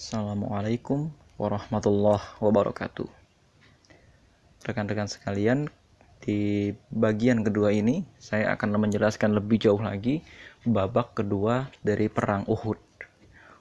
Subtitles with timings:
[0.00, 3.04] Assalamualaikum warahmatullahi wabarakatuh.
[4.64, 5.68] Rekan-rekan sekalian,
[6.24, 10.24] di bagian kedua ini saya akan menjelaskan lebih jauh lagi
[10.64, 12.80] babak kedua dari perang Uhud.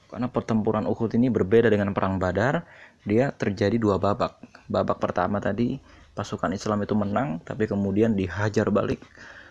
[0.07, 2.63] Karena pertempuran Uhud ini berbeda dengan perang Badar,
[3.03, 4.40] dia terjadi dua babak.
[4.71, 5.76] Babak pertama tadi
[6.15, 9.03] pasukan Islam itu menang, tapi kemudian dihajar balik.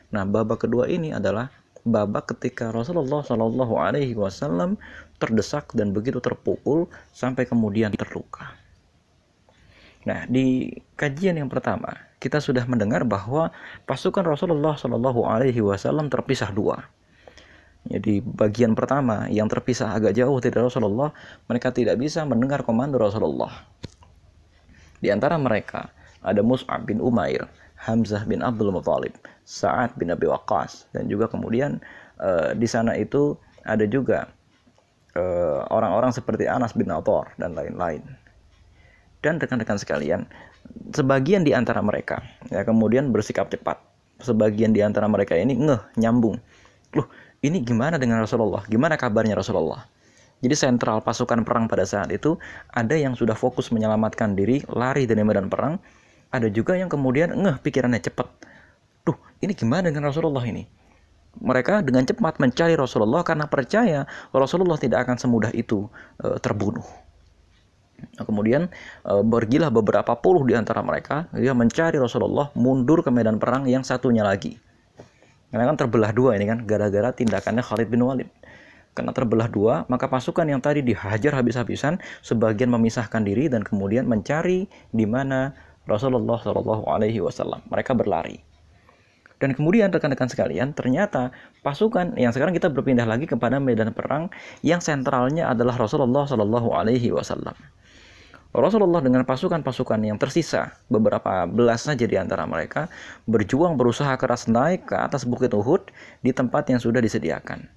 [0.09, 1.53] Nah, babak kedua ini adalah
[1.87, 4.79] babak ketika Rasulullah Shallallahu Alaihi Wasallam
[5.19, 8.55] terdesak dan begitu terpukul sampai kemudian terluka.
[10.07, 13.55] Nah, di kajian yang pertama kita sudah mendengar bahwa
[13.87, 16.83] pasukan Rasulullah Shallallahu Alaihi Wasallam terpisah dua.
[17.89, 21.15] Jadi bagian pertama yang terpisah agak jauh dari Rasulullah,
[21.47, 23.65] mereka tidak bisa mendengar komando Rasulullah.
[24.99, 25.89] Di antara mereka
[26.21, 27.47] ada Mus'ab bin Umair,
[27.79, 29.15] Hamzah bin Abdul Muthalib,
[29.47, 31.79] Sa'ad bin Abi Waqqas dan juga kemudian
[32.19, 33.39] uh, di sana itu
[33.69, 34.25] ada juga
[35.13, 38.01] eh, orang-orang uh, seperti Anas bin Athar dan lain-lain.
[39.21, 40.25] Dan rekan-rekan sekalian,
[40.97, 43.77] sebagian di antara mereka ya kemudian bersikap cepat.
[44.25, 46.41] Sebagian di antara mereka ini ngeh, nyambung.
[46.97, 47.07] Loh,
[47.45, 48.65] ini gimana dengan Rasulullah?
[48.67, 49.87] Gimana kabarnya Rasulullah?
[50.39, 52.39] Jadi sentral pasukan perang pada saat itu
[52.71, 55.83] ada yang sudah fokus menyelamatkan diri, lari dari medan perang,
[56.29, 58.29] ada juga yang kemudian ngeh pikirannya cepat.
[59.05, 60.69] Tuh, ini gimana dengan Rasulullah ini?
[61.39, 65.87] Mereka dengan cepat mencari Rasulullah karena percaya Rasulullah tidak akan semudah itu
[66.19, 66.85] e, terbunuh.
[68.19, 68.69] Nah, kemudian
[69.07, 73.87] e, pergilah beberapa puluh di antara mereka, dia mencari Rasulullah, mundur ke medan perang yang
[73.87, 74.59] satunya lagi.
[75.49, 78.29] Karena kan terbelah dua ini kan, gara-gara tindakannya Khalid bin Walid
[78.99, 84.67] karena terbelah dua, maka pasukan yang tadi dihajar habis-habisan sebagian memisahkan diri dan kemudian mencari
[84.91, 85.55] di mana
[85.89, 87.65] Rasulullah Shallallahu Alaihi Wasallam.
[87.73, 88.39] Mereka berlari.
[89.39, 91.31] Dan kemudian rekan-rekan sekalian, ternyata
[91.63, 94.29] pasukan yang sekarang kita berpindah lagi kepada medan perang
[94.67, 97.55] yang sentralnya adalah Rasulullah Shallallahu Alaihi Wasallam.
[98.49, 102.91] Rasulullah dengan pasukan-pasukan yang tersisa, beberapa belas saja di antara mereka,
[103.31, 105.87] berjuang berusaha keras naik ke atas bukit Uhud
[106.25, 107.69] di tempat yang sudah disediakan.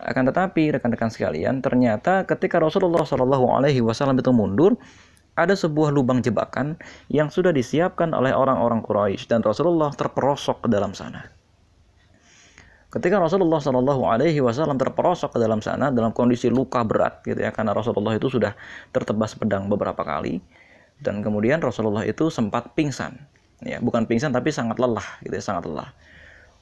[0.00, 4.80] Akan tetapi rekan-rekan sekalian, ternyata ketika Rasulullah Shallallahu Alaihi Wasallam itu mundur,
[5.38, 6.78] ada sebuah lubang jebakan
[7.10, 11.26] yang sudah disiapkan oleh orang-orang Quraisy dan Rasulullah terperosok ke dalam sana.
[12.90, 17.54] Ketika Rasulullah Shallallahu Alaihi Wasallam terperosok ke dalam sana dalam kondisi luka berat, gitu ya,
[17.54, 18.58] karena Rasulullah itu sudah
[18.90, 20.42] tertebas pedang beberapa kali,
[20.98, 23.14] dan kemudian Rasulullah itu sempat pingsan,
[23.62, 25.94] ya, bukan pingsan tapi sangat lelah, gitu ya, sangat lelah.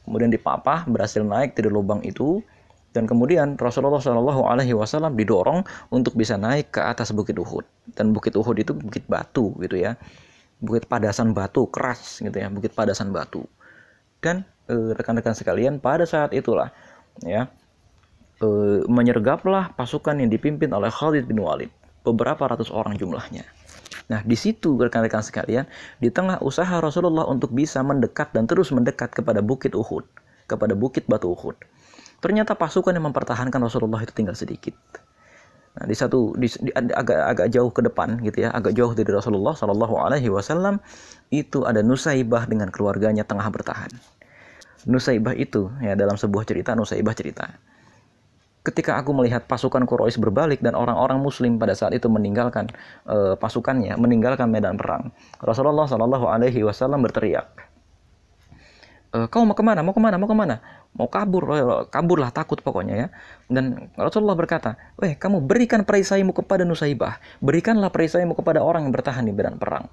[0.05, 2.45] Kemudian dipapah berhasil naik dari lubang itu,
[2.97, 5.61] dan kemudian Rasulullah Shallallahu Alaihi Wasallam didorong
[5.93, 7.65] untuk bisa naik ke atas bukit Uhud.
[7.93, 10.01] Dan bukit Uhud itu bukit batu gitu ya,
[10.65, 13.45] bukit padasan batu keras gitu ya, bukit padasan batu.
[14.25, 16.73] Dan eh, rekan-rekan eh, sekalian pada saat itulah
[17.21, 17.53] ya
[18.41, 21.69] eh, menyergaplah pasukan yang dipimpin oleh Khalid bin Walid,
[22.09, 23.45] beberapa ratus orang jumlahnya.
[24.09, 25.69] Nah, di situ rekan-rekan sekalian,
[26.01, 30.09] di tengah usaha Rasulullah untuk bisa mendekat dan terus mendekat kepada bukit Uhud,
[30.49, 31.61] kepada bukit batu Uhud
[32.19, 34.75] Ternyata pasukan yang mempertahankan Rasulullah itu tinggal sedikit.
[35.79, 39.07] Nah, di satu di, di, agak agak jauh ke depan gitu ya, agak jauh dari
[39.15, 40.83] Rasulullah Shallallahu Alaihi Wasallam
[41.31, 43.95] itu ada Nusaibah dengan keluarganya tengah bertahan.
[44.91, 47.47] Nusaibah itu ya dalam sebuah cerita Nusaibah cerita.
[48.67, 52.69] Ketika aku melihat pasukan Quraisy berbalik dan orang-orang Muslim pada saat itu meninggalkan
[53.07, 57.49] uh, pasukannya, meninggalkan medan perang, Rasulullah Shallallahu Alaihi Wasallam berteriak,
[59.15, 60.61] e, kau mau ke mana mau ke mana mau ke mana
[60.97, 63.09] mau kabur eh, kaburlah takut pokoknya ya.
[63.51, 69.27] Dan Rasulullah berkata weh kamu berikan perisaimu kepada Nusaibah berikanlah perisaimu kepada orang yang bertahan
[69.27, 69.91] di medan perang.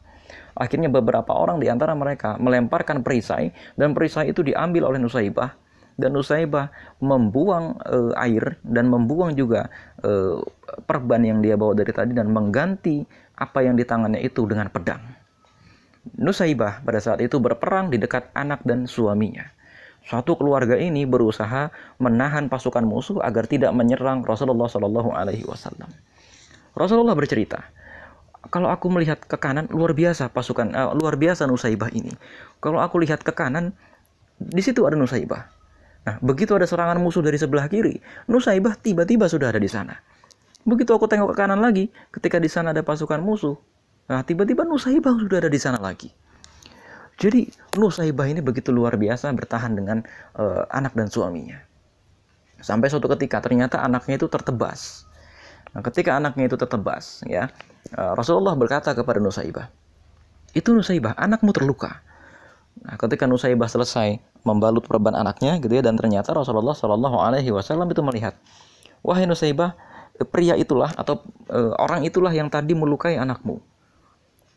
[0.55, 5.51] Akhirnya beberapa orang di antara mereka melemparkan perisai dan perisai itu diambil oleh Nusaibah.
[5.95, 9.72] Dan Nusaibah membuang e, air dan membuang juga
[10.03, 10.44] e,
[10.84, 13.00] perban yang dia bawa dari tadi dan mengganti
[13.39, 15.00] apa yang di tangannya itu dengan pedang.
[16.19, 19.54] Nusaibah pada saat itu berperang di dekat anak dan suaminya.
[20.05, 25.89] Suatu keluarga ini berusaha menahan pasukan musuh agar tidak menyerang Rasulullah Shallallahu Alaihi Wasallam.
[26.78, 27.66] Rasulullah bercerita,
[28.53, 32.13] kalau aku melihat ke kanan luar biasa pasukan uh, luar biasa Nusaibah ini.
[32.61, 33.73] Kalau aku lihat ke kanan,
[34.37, 35.49] di situ ada Nusaibah.
[36.05, 37.97] Nah, begitu ada serangan musuh dari sebelah kiri,
[38.29, 39.97] Nusaibah tiba-tiba sudah ada di sana.
[40.61, 43.57] Begitu aku tengok ke kanan lagi, ketika di sana ada pasukan musuh,
[44.05, 46.13] Nah, tiba-tiba Nusaibah sudah ada di sana lagi.
[47.16, 47.47] Jadi
[47.79, 50.03] Nusaibah ini begitu luar biasa bertahan dengan
[50.35, 51.59] uh, anak dan suaminya.
[52.59, 55.08] Sampai suatu ketika ternyata anaknya itu tertebas.
[55.72, 57.52] Nah, ketika anaknya itu tertebas, ya
[57.96, 59.72] uh, Rasulullah berkata kepada Nusaibah,
[60.56, 62.00] itu Nusaibah, anakmu terluka.
[62.84, 67.91] Nah, ketika Nusaibah selesai membalut perban anaknya, gitu ya, dan ternyata Rasulullah Shallallahu Alaihi Wasallam
[67.91, 68.35] itu melihat,
[69.03, 69.76] wahai Nusaibah,
[70.32, 71.20] pria itulah atau
[71.52, 73.59] e, orang itulah yang tadi melukai anakmu.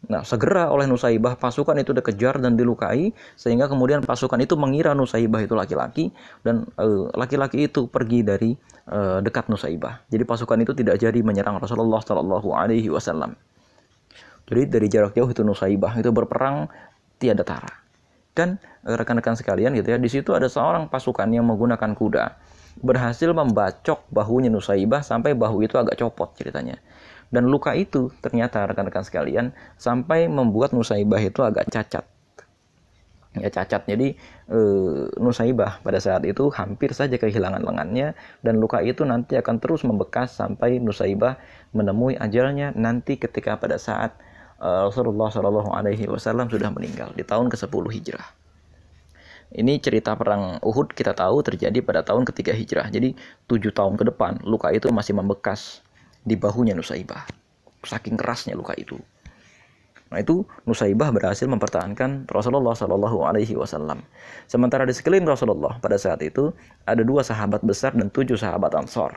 [0.07, 5.43] Nah, segera oleh Nusaibah pasukan itu dikejar dan dilukai sehingga kemudian pasukan itu mengira Nusaibah
[5.43, 6.15] itu laki-laki
[6.47, 8.55] dan eh, laki-laki uh, itu pergi dari
[8.95, 10.07] uh, dekat Nusaibah.
[10.07, 13.35] Jadi pasukan itu tidak jadi menyerang Rasulullah Shallallahu alaihi wasallam.
[14.49, 16.71] Jadi dari jarak jauh itu Nusaibah itu berperang
[17.19, 17.69] tiada tara.
[18.33, 18.57] Dan
[18.87, 22.25] eh, rekan-rekan sekalian gitu ya, di situ ada seorang pasukan yang menggunakan kuda
[22.79, 26.79] berhasil membacok bahunya Nusaibah sampai bahu itu agak copot ceritanya.
[27.29, 32.05] Dan luka itu ternyata rekan-rekan sekalian sampai membuat Nusaibah itu agak cacat.
[33.37, 33.85] Ya cacat.
[33.85, 34.17] Jadi
[34.49, 34.61] e,
[35.21, 40.33] Nusaibah pada saat itu hampir saja kehilangan lengannya dan luka itu nanti akan terus membekas
[40.33, 41.37] sampai Nusaibah
[41.77, 44.17] menemui ajalnya nanti ketika pada saat
[44.57, 48.29] e, Rasulullah Shallallahu Alaihi Wasallam sudah meninggal di tahun ke-10 Hijrah.
[49.49, 52.93] Ini cerita perang Uhud kita tahu terjadi pada tahun ketiga hijrah.
[52.93, 53.17] Jadi
[53.49, 55.81] tujuh tahun ke depan luka itu masih membekas
[56.29, 57.25] di bahunya Nusaibah.
[57.81, 59.01] Saking kerasnya luka itu.
[60.09, 64.05] Nah itu Nusaibah berhasil mempertahankan Rasulullah Shallallahu Alaihi Wasallam.
[64.49, 66.53] Sementara di sekeliling Rasulullah pada saat itu
[66.85, 69.17] ada dua sahabat besar dan tujuh sahabat Ansor.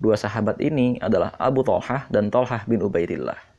[0.00, 3.51] Dua sahabat ini adalah Abu Talhah dan Talhah bin Ubaidillah.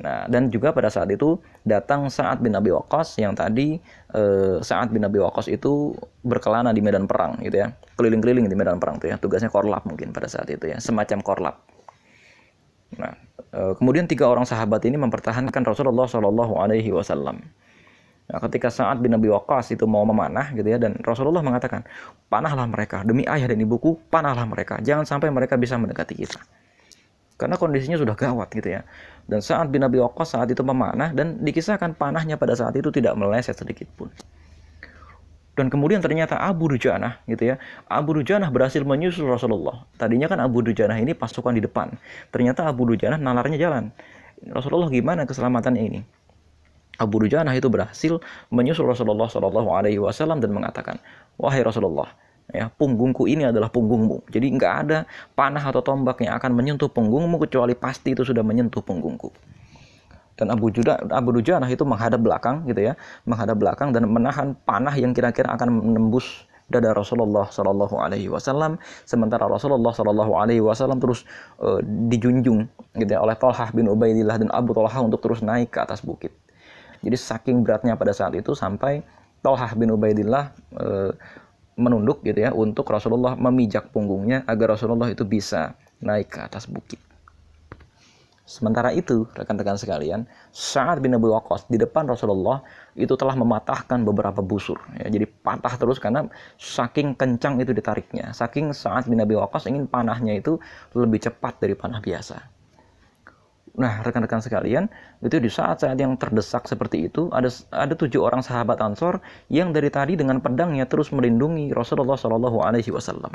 [0.00, 3.76] Nah, dan juga pada saat itu datang Sa'ad bin Abi Waqqas yang tadi
[4.16, 5.92] eh, Sa'ad bin Abi Waqqas itu
[6.24, 7.70] berkelana di medan perang gitu ya.
[8.00, 9.20] Keliling-keliling di medan perang tuh ya.
[9.20, 11.56] Tugasnya korlap mungkin pada saat itu ya, semacam korlap.
[12.98, 13.14] Nah,
[13.52, 17.38] eh, kemudian tiga orang sahabat ini mempertahankan Rasulullah Shallallahu alaihi wasallam.
[18.32, 21.84] Nah, ketika Sa'ad bin Abi Waqqas itu mau memanah gitu ya dan Rasulullah mengatakan,
[22.32, 24.80] "Panahlah mereka demi ayah dan ibuku, panahlah mereka.
[24.80, 26.40] Jangan sampai mereka bisa mendekati kita."
[27.42, 28.86] Karena kondisinya sudah gawat gitu ya.
[29.26, 33.18] Dan saat bin Abi Waqqas saat itu memanah dan dikisahkan panahnya pada saat itu tidak
[33.18, 34.14] meleset sedikit pun.
[35.58, 37.58] Dan kemudian ternyata Abu Dujanah gitu ya.
[37.90, 39.82] Abu Dujanah berhasil menyusul Rasulullah.
[39.98, 41.90] Tadinya kan Abu Dujanah ini pasukan di depan.
[42.30, 43.90] Ternyata Abu Dujanah nalarnya jalan.
[44.46, 46.00] Rasulullah gimana keselamatannya ini?
[47.02, 48.22] Abu Dujanah itu berhasil
[48.54, 51.02] menyusul Rasulullah Shallallahu Alaihi Wasallam dan mengatakan,
[51.36, 52.14] wahai Rasulullah,
[52.52, 54.28] ya punggungku ini adalah punggungmu.
[54.28, 54.98] Jadi nggak ada
[55.32, 59.32] panah atau tombak yang akan menyentuh punggungmu kecuali pasti itu sudah menyentuh punggungku.
[60.36, 62.94] Dan Abu Juda Abu Dujanah itu menghadap belakang gitu ya
[63.28, 68.80] menghadap belakang dan menahan panah yang kira-kira akan menembus dada Rasulullah Shallallahu Alaihi Wasallam.
[69.04, 71.28] Sementara Rasulullah Shallallahu Alaihi Wasallam terus
[71.60, 72.64] uh, dijunjung
[72.96, 76.32] gitu ya oleh Talhah bin Ubaidillah dan Abu Talhah untuk terus naik ke atas bukit.
[77.04, 79.04] Jadi saking beratnya pada saat itu sampai
[79.44, 81.12] Talhah bin Ubaidillah uh,
[81.76, 87.00] menunduk gitu ya untuk Rasulullah memijak punggungnya agar Rasulullah itu bisa naik ke atas bukit.
[88.42, 92.60] Sementara itu, rekan-rekan sekalian, saat bin Abu Waqqas di depan Rasulullah
[92.92, 94.76] itu telah mematahkan beberapa busur.
[94.98, 96.28] Ya, jadi patah terus karena
[96.60, 98.36] saking kencang itu ditariknya.
[98.36, 100.60] Saking saat bin Abi Waqqas ingin panahnya itu
[100.92, 102.61] lebih cepat dari panah biasa.
[103.72, 104.92] Nah, rekan-rekan sekalian,
[105.24, 109.88] itu di saat-saat yang terdesak seperti itu, ada ada tujuh orang sahabat Ansor yang dari
[109.88, 113.32] tadi dengan pedangnya terus melindungi Rasulullah Shallallahu Alaihi Wasallam.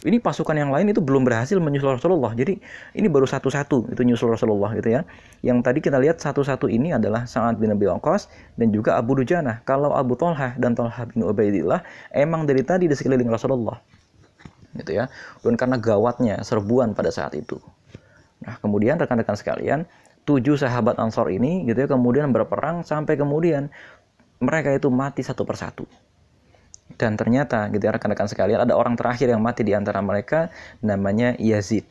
[0.00, 2.32] Ini pasukan yang lain itu belum berhasil menyusul Rasulullah.
[2.32, 2.56] Jadi
[2.96, 5.04] ini baru satu-satu itu nyusul Rasulullah gitu ya.
[5.44, 9.60] Yang tadi kita lihat satu-satu ini adalah Sa'ad bin Abi Waqqas dan juga Abu Dujana.
[9.68, 11.84] Kalau Abu Talha dan Talha bin Ubaidillah
[12.16, 13.76] emang dari tadi di sekeliling Rasulullah.
[14.72, 15.12] Gitu ya.
[15.44, 17.60] Dan karena gawatnya serbuan pada saat itu.
[18.40, 19.84] Nah, kemudian rekan-rekan sekalian,
[20.24, 23.72] tujuh sahabat Ansor ini gitu ya kemudian berperang sampai kemudian
[24.40, 25.84] mereka itu mati satu persatu.
[26.96, 30.50] Dan ternyata gitu ya rekan-rekan sekalian ada orang terakhir yang mati di antara mereka
[30.84, 31.86] namanya Yazid.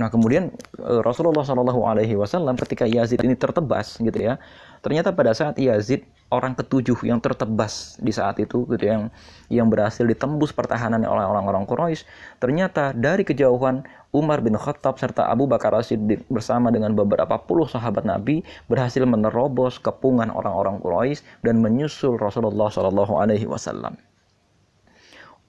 [0.00, 0.50] Nah kemudian
[0.80, 4.42] eh, Rasulullah Wasallam ketika Yazid ini tertebas gitu ya,
[4.82, 9.12] ternyata pada saat Yazid orang ketujuh yang tertebas di saat itu gitu yang
[9.52, 12.08] yang berhasil ditembus pertahanan oleh orang-orang Quraisy
[12.40, 18.08] ternyata dari kejauhan Umar bin Khattab serta Abu Bakar Siddiq bersama dengan beberapa puluh sahabat
[18.08, 23.96] Nabi berhasil menerobos kepungan orang-orang Quraisy dan menyusul Rasulullah Shallallahu Alaihi Wasallam.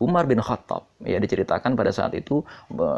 [0.03, 2.43] Umar bin Khattab ya diceritakan pada saat itu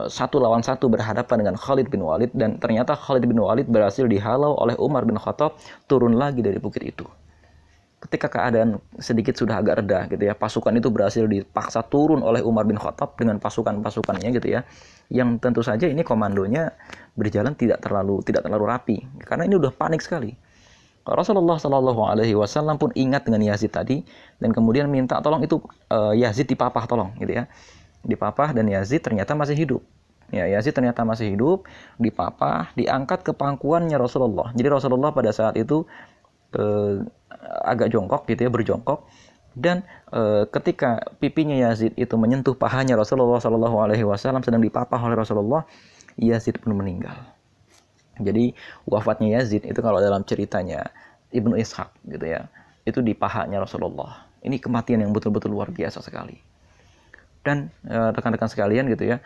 [0.10, 4.58] satu lawan satu berhadapan dengan Khalid bin Walid dan ternyata Khalid bin Walid berhasil dihalau
[4.58, 5.54] oleh Umar bin Khattab
[5.86, 7.06] turun lagi dari bukit itu
[8.06, 12.70] ketika keadaan sedikit sudah agak reda gitu ya pasukan itu berhasil dipaksa turun oleh Umar
[12.70, 14.62] bin Khattab dengan pasukan-pasukannya gitu ya.
[15.10, 16.74] Yang tentu saja ini komandonya
[17.18, 20.38] berjalan tidak terlalu tidak terlalu rapi karena ini udah panik sekali.
[21.06, 24.02] Rasulullah Shallallahu Alaihi Wasallam pun ingat dengan Yazid tadi
[24.42, 25.62] dan kemudian minta tolong itu
[25.94, 27.46] uh, Yazid dipapah tolong gitu ya.
[28.02, 29.82] Dipapah dan Yazid ternyata masih hidup.
[30.34, 31.70] Ya, Yazid ternyata masih hidup,
[32.02, 34.50] dipapah, diangkat ke pangkuannya Rasulullah.
[34.58, 35.86] Jadi Rasulullah pada saat itu
[36.58, 37.06] eh,
[37.66, 39.10] agak jongkok gitu ya berjongkok
[39.56, 45.16] dan e, ketika pipinya Yazid itu menyentuh pahanya Rasulullah Shallallahu Alaihi Wasallam sedang dipapah oleh
[45.16, 45.64] Rasulullah,
[46.20, 47.16] Yazid pun meninggal.
[48.20, 48.52] Jadi
[48.84, 50.92] wafatnya Yazid itu kalau dalam ceritanya
[51.32, 52.52] Ibnu Ishaq gitu ya,
[52.84, 54.28] itu di pahanya Rasulullah.
[54.44, 56.36] Ini kematian yang betul-betul luar biasa sekali.
[57.40, 59.24] Dan eh, rekan-rekan sekalian gitu ya,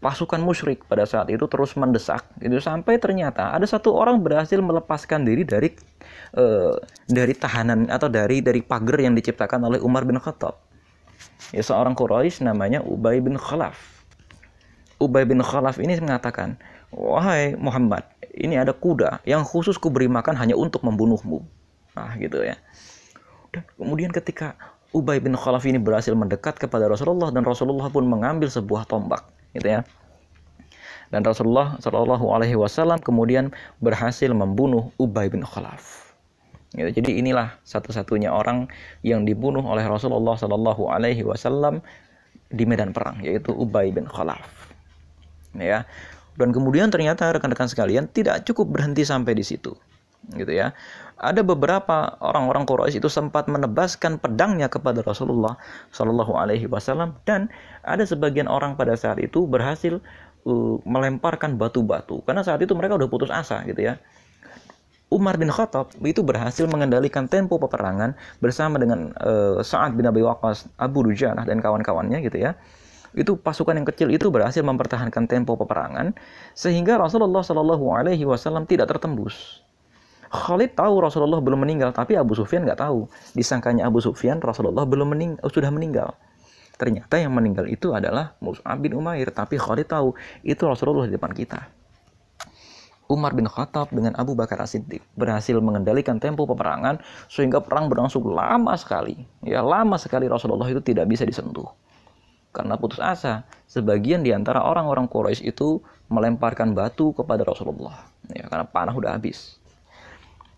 [0.00, 5.28] pasukan musyrik pada saat itu terus mendesak itu sampai ternyata ada satu orang berhasil melepaskan
[5.28, 5.68] diri dari
[6.40, 6.72] uh,
[7.04, 10.56] dari tahanan atau dari dari pagar yang diciptakan oleh Umar bin Khattab.
[11.52, 13.76] Ya seorang Quraisy namanya Ubay bin Khalaf.
[15.00, 16.56] Ubay bin Khalaf ini mengatakan,
[16.92, 18.04] "Wahai Muhammad,
[18.36, 21.44] ini ada kuda yang khusus kuberi makan hanya untuk membunuhmu."
[21.96, 22.56] Nah, gitu ya.
[23.52, 24.56] Dan kemudian ketika
[24.96, 29.66] Ubay bin Khalaf ini berhasil mendekat kepada Rasulullah dan Rasulullah pun mengambil sebuah tombak gitu
[29.66, 29.80] ya.
[31.10, 33.50] Dan Rasulullah Shallallahu Alaihi Wasallam kemudian
[33.82, 36.14] berhasil membunuh Ubay bin Khalaf.
[36.70, 37.02] Gitu.
[37.02, 38.70] Jadi inilah satu-satunya orang
[39.02, 41.82] yang dibunuh oleh Rasulullah Shallallahu Alaihi Wasallam
[42.50, 44.70] di medan perang, yaitu Ubay bin Khalaf.
[45.58, 45.82] Ya.
[46.38, 49.74] Dan kemudian ternyata rekan-rekan sekalian tidak cukup berhenti sampai di situ
[50.36, 50.76] gitu ya.
[51.20, 55.60] Ada beberapa orang-orang Quraisy itu sempat menebaskan pedangnya kepada Rasulullah
[55.92, 57.52] Shallallahu Alaihi Wasallam dan
[57.84, 60.00] ada sebagian orang pada saat itu berhasil
[60.48, 64.00] uh, melemparkan batu-batu karena saat itu mereka udah putus asa gitu ya.
[65.10, 70.70] Umar bin Khattab itu berhasil mengendalikan tempo peperangan bersama dengan uh, Sa'ad bin Abi Waqqas,
[70.78, 72.54] Abu Dujanah dan kawan-kawannya gitu ya
[73.14, 76.14] itu pasukan yang kecil itu berhasil mempertahankan tempo peperangan
[76.54, 79.66] sehingga Rasulullah Shallallahu Alaihi Wasallam tidak tertembus.
[80.30, 83.10] Khalid tahu Rasulullah belum meninggal, tapi Abu Sufyan nggak tahu.
[83.34, 86.14] Disangkanya Abu Sufyan Rasulullah belum meninggal, oh, sudah meninggal.
[86.78, 90.14] Ternyata yang meninggal itu adalah Mus'ab bin Umair, tapi Khalid tahu
[90.46, 91.68] itu Rasulullah di depan kita.
[93.10, 98.70] Umar bin Khattab dengan Abu Bakar As-Siddiq berhasil mengendalikan tempo peperangan sehingga perang berlangsung lama
[98.78, 99.26] sekali.
[99.42, 101.66] Ya, lama sekali Rasulullah itu tidak bisa disentuh.
[102.54, 108.06] Karena putus asa, sebagian di antara orang-orang Quraisy itu melemparkan batu kepada Rasulullah.
[108.30, 109.59] Ya, karena panah udah habis.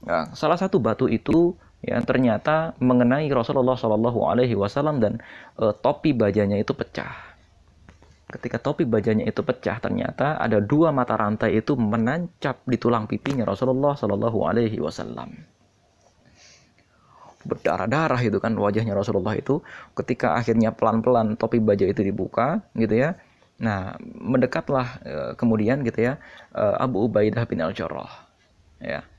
[0.02, 5.22] Nah, salah satu batu itu ya ternyata mengenai Rasulullah Shallallahu Alaihi Wasallam dan
[5.58, 7.34] e, topi bajanya itu pecah.
[8.32, 13.46] Ketika topi bajanya itu pecah, ternyata ada dua mata rantai itu menancap di tulang pipinya
[13.46, 15.30] Rasulullah Shallallahu Alaihi Wasallam.
[17.42, 19.58] Berdarah-darah itu kan wajahnya Rasulullah itu
[19.98, 23.18] ketika akhirnya pelan-pelan topi baja itu dibuka gitu ya.
[23.62, 26.18] Nah, mendekatlah e, kemudian gitu ya
[26.50, 28.30] e, Abu Ubaidah bin Al-Jarrah.
[28.82, 29.11] Ya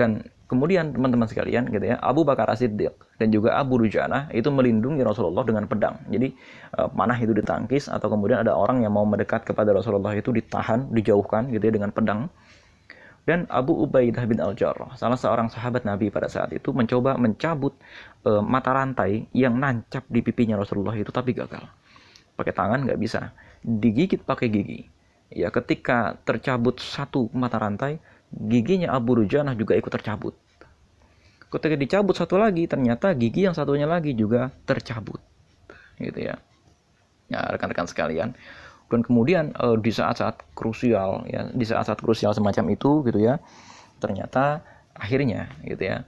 [0.00, 5.04] dan kemudian teman-teman sekalian gitu ya, Abu Bakar As-Siddiq dan juga Abu Dujana itu melindungi
[5.04, 6.00] Rasulullah dengan pedang.
[6.08, 6.32] Jadi
[6.80, 10.88] uh, panah itu ditangkis atau kemudian ada orang yang mau mendekat kepada Rasulullah itu ditahan,
[10.88, 12.32] dijauhkan gitu ya dengan pedang.
[13.28, 17.76] Dan Abu Ubaidah bin Al-Jarrah, salah seorang sahabat Nabi pada saat itu mencoba mencabut
[18.24, 21.62] uh, mata rantai yang nancap di pipinya Rasulullah itu tapi gagal.
[22.34, 24.88] Pakai tangan nggak bisa, digigit pakai gigi.
[25.30, 30.34] Ya, ketika tercabut satu mata rantai, giginya Abu Rujanah juga ikut tercabut.
[31.50, 35.18] Ketika dicabut satu lagi, ternyata gigi yang satunya lagi juga tercabut.
[35.98, 36.38] Gitu ya.
[37.26, 38.38] Ya, rekan-rekan sekalian.
[38.90, 43.38] Dan kemudian uh, di saat-saat krusial ya, di saat-saat krusial semacam itu gitu ya,
[44.02, 46.02] ternyata akhirnya gitu ya,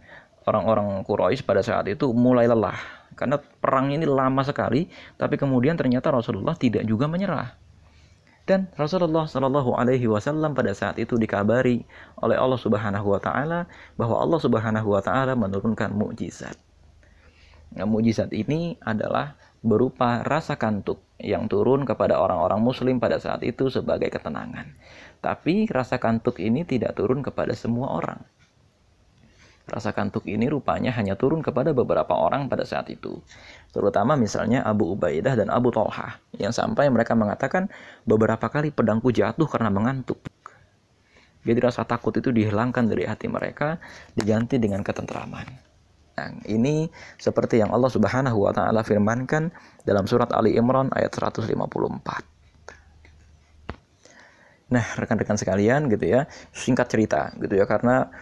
[0.47, 2.79] orang-orang Quraisy pada saat itu mulai lelah
[3.15, 7.62] karena perang ini lama sekali, tapi kemudian ternyata Rasulullah tidak juga menyerah
[8.43, 11.87] dan Rasulullah Shallallahu Alaihi Wasallam pada saat itu dikabari
[12.19, 16.59] oleh Allah Subhanahu Wa Taala bahwa Allah Subhanahu Wa Taala menurunkan mukjizat.
[17.79, 23.71] Nah, mukjizat ini adalah berupa rasa kantuk yang turun kepada orang-orang Muslim pada saat itu
[23.71, 24.75] sebagai ketenangan.
[25.23, 28.19] Tapi rasa kantuk ini tidak turun kepada semua orang.
[29.73, 33.17] Rasa kantuk ini rupanya hanya turun kepada beberapa orang pada saat itu.
[33.73, 36.21] Terutama misalnya Abu Ubaidah dan Abu Tolha.
[36.37, 37.73] Yang sampai mereka mengatakan
[38.05, 40.21] beberapa kali pedangku jatuh karena mengantuk.
[41.43, 43.81] Jadi rasa takut itu dihilangkan dari hati mereka,
[44.13, 45.49] diganti dengan ketentraman.
[46.13, 49.49] Nah, ini seperti yang Allah Subhanahu wa taala firmankan
[49.89, 51.49] dalam surat Ali Imran ayat 154.
[54.73, 58.13] Nah, rekan-rekan sekalian gitu ya, singkat cerita gitu ya karena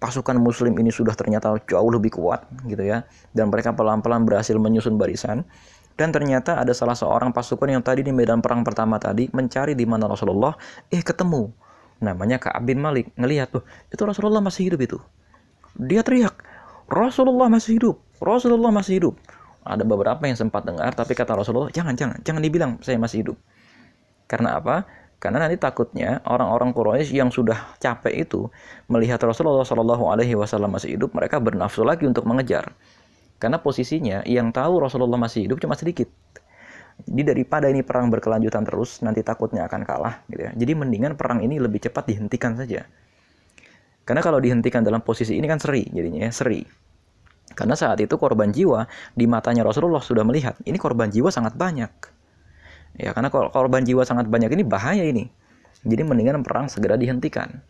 [0.00, 3.04] pasukan muslim ini sudah ternyata jauh lebih kuat gitu ya.
[3.36, 5.44] Dan mereka pelan-pelan berhasil menyusun barisan.
[5.94, 9.84] Dan ternyata ada salah seorang pasukan yang tadi di medan perang pertama tadi mencari di
[9.84, 10.56] mana Rasulullah
[10.88, 11.52] eh ketemu.
[12.00, 13.12] Namanya Ka'ab bin Malik.
[13.20, 14.98] Ngelihat tuh itu Rasulullah masih hidup itu.
[15.76, 16.40] Dia teriak
[16.88, 19.14] Rasulullah masih hidup Rasulullah masih hidup.
[19.60, 23.36] Ada beberapa yang sempat dengar tapi kata Rasulullah jangan jangan jangan dibilang saya masih hidup.
[24.24, 24.88] Karena apa
[25.20, 28.48] karena nanti takutnya orang-orang Quraisy yang sudah capek itu
[28.88, 32.72] melihat Rasulullah Shallallahu Alaihi Wasallam masih hidup, mereka bernafsu lagi untuk mengejar.
[33.36, 36.08] Karena posisinya yang tahu Rasulullah masih hidup cuma sedikit.
[37.04, 40.24] Jadi daripada ini perang berkelanjutan terus, nanti takutnya akan kalah.
[40.24, 40.52] Gitu ya.
[40.56, 42.88] Jadi mendingan perang ini lebih cepat dihentikan saja.
[44.08, 46.64] Karena kalau dihentikan dalam posisi ini kan seri jadinya ya, seri.
[47.52, 51.92] Karena saat itu korban jiwa di matanya Rasulullah sudah melihat, ini korban jiwa sangat banyak.
[52.98, 55.30] Ya, karena korban jiwa sangat banyak ini bahaya ini.
[55.86, 57.62] Jadi mendingan perang segera dihentikan.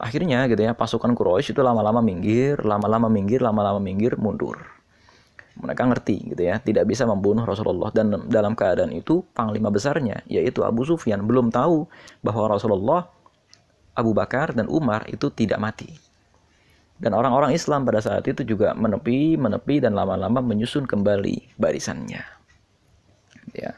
[0.00, 4.56] Akhirnya gitu ya, pasukan Quraisy itu lama-lama minggir, lama-lama minggir, lama-lama minggir, mundur.
[5.60, 10.64] Mereka ngerti gitu ya, tidak bisa membunuh Rasulullah dan dalam keadaan itu panglima besarnya yaitu
[10.64, 11.84] Abu Sufyan belum tahu
[12.24, 13.12] bahwa Rasulullah,
[13.92, 15.92] Abu Bakar dan Umar itu tidak mati.
[17.00, 22.24] Dan orang-orang Islam pada saat itu juga menepi, menepi dan lama-lama menyusun kembali barisannya.
[23.52, 23.72] Ya.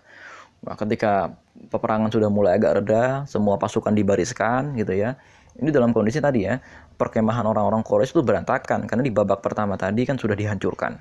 [0.63, 1.35] Nah, ketika
[1.71, 5.19] peperangan sudah mulai agak reda, semua pasukan dibariskan gitu ya.
[5.59, 6.63] Ini dalam kondisi tadi ya,
[6.97, 10.97] perkemahan orang-orang Quraisy itu berantakan karena di babak pertama tadi kan sudah dihancurkan.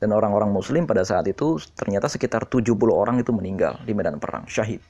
[0.00, 4.48] Dan orang-orang muslim pada saat itu ternyata sekitar 70 orang itu meninggal di medan perang,
[4.48, 4.80] syahid.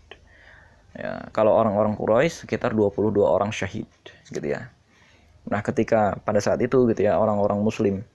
[0.94, 3.90] Ya, kalau orang-orang Quraisy sekitar 22 orang syahid
[4.30, 4.70] gitu ya.
[5.50, 8.06] Nah, ketika pada saat itu gitu ya, orang-orang muslim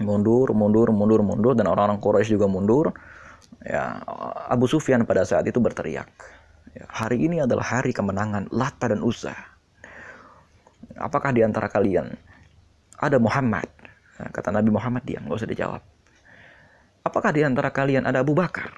[0.00, 2.96] mundur, mundur, mundur, mundur dan orang-orang Quraisy juga mundur.
[3.62, 4.02] Ya,
[4.50, 6.10] Abu Sufyan pada saat itu berteriak,
[6.74, 9.34] ya, hari ini adalah hari kemenangan Lata dan Uzza.
[10.98, 12.10] Apakah di antara kalian
[12.98, 13.70] ada Muhammad?
[14.18, 15.82] Nah, kata Nabi Muhammad diam, nggak usah dijawab.
[17.06, 18.74] Apakah di antara kalian ada Abu Bakar?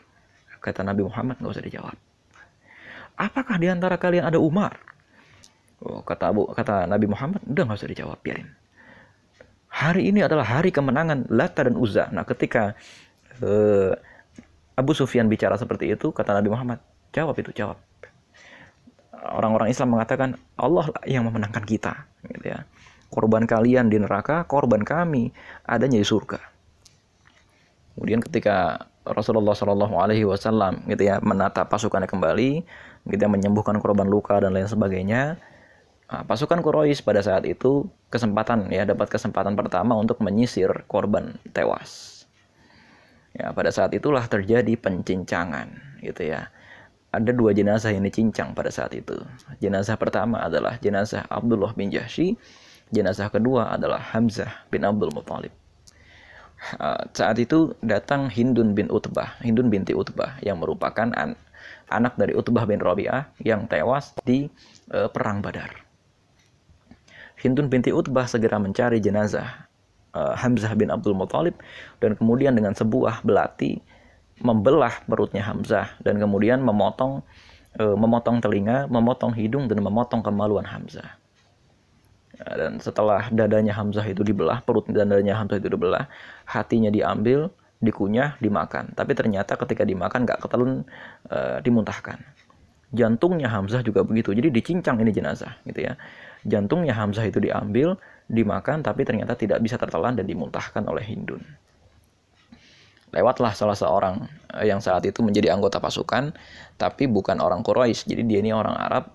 [0.60, 1.96] Kata Nabi Muhammad nggak usah dijawab.
[3.16, 4.76] Apakah di antara kalian ada Umar?
[5.84, 8.48] Oh, kata Abu kata Nabi Muhammad, udah nggak usah dijawab, biarin.
[9.74, 12.08] Hari ini adalah hari kemenangan Lata dan Uzza.
[12.14, 12.78] Nah, ketika
[13.42, 13.92] uh,
[14.74, 16.78] Abu Sufyan bicara seperti itu, kata Nabi Muhammad,
[17.14, 17.78] jawab itu, jawab.
[19.14, 22.66] Orang-orang Islam mengatakan Allah yang memenangkan kita, gitu ya.
[23.08, 25.30] Korban kalian di neraka, korban kami
[25.62, 26.42] adanya di surga.
[27.94, 32.66] Kemudian ketika Rasulullah Shallallahu Alaihi Wasallam gitu ya menata pasukannya kembali,
[33.06, 35.38] gitu ya menyembuhkan korban luka dan lain sebagainya.
[36.10, 42.23] Nah, pasukan Quraisy pada saat itu kesempatan ya dapat kesempatan pertama untuk menyisir korban tewas.
[43.34, 46.54] Ya, pada saat itulah terjadi pencincangan gitu ya.
[47.10, 49.14] Ada dua jenazah yang dicincang pada saat itu.
[49.58, 52.38] Jenazah pertama adalah jenazah Abdullah bin Jahsy,
[52.94, 55.50] jenazah kedua adalah Hamzah bin Abdul Muthalib.
[57.14, 61.36] Saat itu datang Hindun bin Utbah, Hindun binti Utbah yang merupakan an
[61.92, 64.48] anak dari Utbah bin Rabi'ah yang tewas di
[64.94, 65.84] uh, perang Badar.
[67.44, 69.63] Hindun binti Utbah segera mencari jenazah
[70.14, 71.58] uh, Hamzah bin Abdul Muthalib
[71.98, 73.82] dan kemudian dengan sebuah belati
[74.40, 77.22] membelah perutnya Hamzah dan kemudian memotong
[77.78, 81.20] uh, memotong telinga, memotong hidung dan memotong kemaluan Hamzah.
[82.34, 86.10] Ya, dan setelah dadanya Hamzah itu dibelah, perut dan dadanya Hamzah itu dibelah,
[86.50, 87.46] hatinya diambil,
[87.78, 88.90] dikunyah, dimakan.
[88.96, 90.82] Tapi ternyata ketika dimakan gak ketelan
[91.30, 92.18] e, dimuntahkan.
[92.90, 94.34] Jantungnya Hamzah juga begitu.
[94.34, 95.94] Jadi dicincang ini jenazah gitu ya.
[96.42, 101.42] Jantungnya Hamzah itu diambil, dimakan tapi ternyata tidak bisa tertelan dan dimuntahkan oleh Hindun.
[103.14, 104.26] Lewatlah salah seorang
[104.58, 106.34] eh, yang saat itu menjadi anggota pasukan,
[106.74, 108.10] tapi bukan orang Quraisy.
[108.10, 109.06] Jadi dia ini orang Arab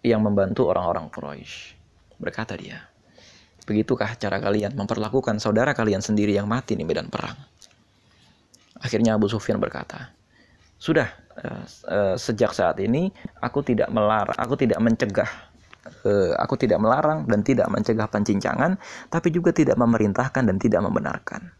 [0.00, 1.76] yang membantu orang-orang Quraisy.
[2.16, 2.80] Berkata dia,
[3.68, 7.36] begitukah cara kalian memperlakukan saudara kalian sendiri yang mati di medan perang?
[8.80, 10.16] Akhirnya Abu Sufyan berkata,
[10.80, 11.08] sudah
[11.44, 13.12] uh, uh, sejak saat ini
[13.44, 15.28] aku tidak melarang, aku tidak mencegah,
[16.06, 21.50] uh, aku tidak melarang dan tidak mencegah pencincangan, tapi juga tidak memerintahkan dan tidak membenarkan.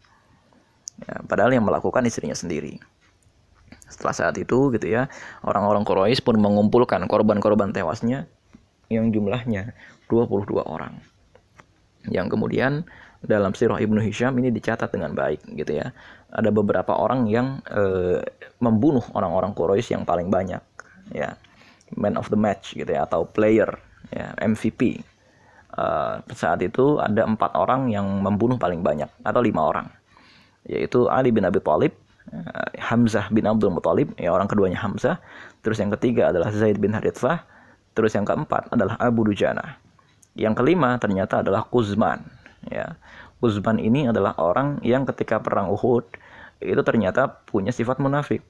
[0.97, 2.81] Ya, padahal yang melakukan istrinya sendiri.
[3.87, 5.07] Setelah saat itu gitu ya,
[5.45, 8.27] orang-orang Quraisy pun mengumpulkan korban-korban tewasnya
[8.91, 9.77] yang jumlahnya
[10.11, 10.99] 22 orang.
[12.07, 12.87] Yang kemudian
[13.23, 15.91] dalam sirah Ibnu Hisham ini dicatat dengan baik gitu ya.
[16.31, 18.19] Ada beberapa orang yang e,
[18.59, 20.59] membunuh orang-orang Quraisy yang paling banyak
[21.15, 21.35] ya.
[21.95, 24.81] Man of the match gitu ya atau player ya MVP.
[24.97, 29.87] E, eh, saat itu ada empat orang yang membunuh paling banyak atau lima orang
[30.67, 31.95] yaitu Ali bin Abi Thalib,
[32.29, 35.17] eh, Hamzah bin Abdul Muthalib, ya orang keduanya Hamzah,
[35.63, 37.47] terus yang ketiga adalah Zaid bin Harithah,
[37.95, 39.79] terus yang keempat adalah Abu Dujana.
[40.37, 42.21] Yang kelima ternyata adalah Kuzman.
[42.69, 42.93] Ya.
[43.41, 46.05] Kuzman ini adalah orang yang ketika perang Uhud
[46.61, 48.45] itu ternyata punya sifat munafik.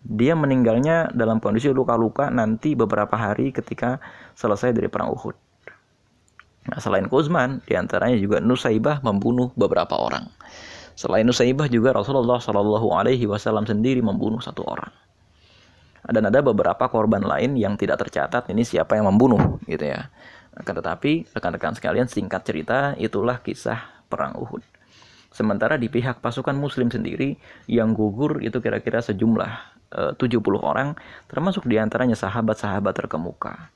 [0.00, 4.00] Dia meninggalnya dalam kondisi luka-luka nanti beberapa hari ketika
[4.34, 5.36] selesai dari perang Uhud.
[6.62, 10.30] Nah, selain Kuzman, di antaranya juga Nusaibah membunuh beberapa orang.
[10.94, 14.92] Selain Nusaibah juga Rasulullah Shallallahu Alaihi Wasallam sendiri membunuh satu orang.
[16.02, 20.10] Dan ada beberapa korban lain yang tidak tercatat ini siapa yang membunuh gitu ya.
[20.52, 24.62] Akan tetapi rekan-rekan sekalian singkat cerita itulah kisah perang Uhud.
[25.32, 30.96] Sementara di pihak pasukan muslim sendiri yang gugur itu kira-kira sejumlah 70 orang
[31.28, 33.68] termasuk di antaranya sahabat-sahabat terkemuka.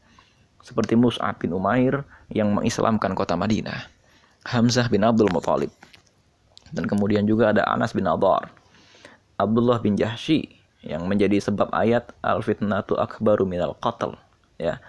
[0.64, 2.02] Seperti Mus'ab bin Umair
[2.33, 3.87] yang mengislamkan kota Madinah.
[4.46, 5.70] Hamzah bin Abdul Muthalib.
[6.74, 8.50] Dan kemudian juga ada Anas bin Adar.
[9.38, 10.48] Abdullah bin Jahshi
[10.83, 14.18] yang menjadi sebab ayat al-fitnatu akbaru minal qatl.
[14.57, 14.81] Ya,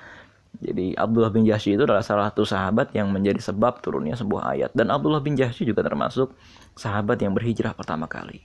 [0.58, 4.72] jadi Abdullah bin Jahsy itu adalah salah satu sahabat yang menjadi sebab turunnya sebuah ayat
[4.74, 6.34] dan Abdullah bin Jahsy juga termasuk
[6.74, 8.42] sahabat yang berhijrah pertama kali.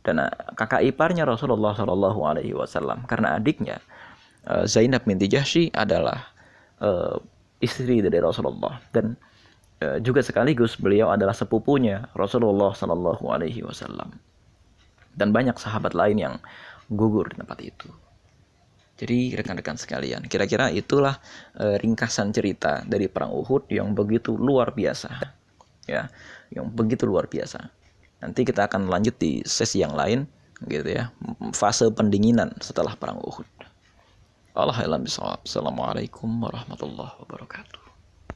[0.00, 3.78] Dan eh, kakak iparnya Rasulullah Shallallahu Alaihi Wasallam karena adiknya
[4.48, 6.32] eh, Zainab binti Jahsy adalah
[6.80, 7.16] uh,
[7.60, 9.16] istri dari Rasulullah dan
[10.04, 14.12] juga sekaligus beliau adalah sepupunya Rasulullah Shallallahu Alaihi Wasallam
[15.16, 16.34] dan banyak sahabat lain yang
[16.90, 17.88] gugur di tempat itu.
[19.00, 21.16] Jadi rekan-rekan sekalian, kira-kira itulah
[21.56, 25.08] e, ringkasan cerita dari perang Uhud yang begitu luar biasa.
[25.88, 26.06] Ya,
[26.52, 27.66] yang begitu luar biasa.
[28.20, 30.28] Nanti kita akan lanjut di sesi yang lain
[30.68, 31.08] gitu ya,
[31.56, 33.48] fase pendinginan setelah perang Uhud.
[34.52, 37.89] Allah Assalamualaikum warahmatullahi wabarakatuh.